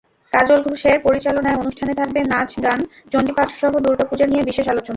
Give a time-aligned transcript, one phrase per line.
[0.33, 2.79] কাজল ঘোষের পরিচালনায় অনুষ্ঠানে থাকবে নাচ, গান,
[3.11, 4.89] চণ্ডীপাঠসহ দুর্গাপূজা নিয়ে বিশেষ আলোচনা।